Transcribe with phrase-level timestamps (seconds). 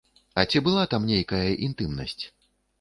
[0.39, 2.21] А ці была там нейкая інтымнасць?